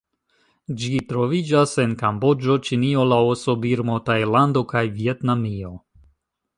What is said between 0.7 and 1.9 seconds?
Ĝi troviĝas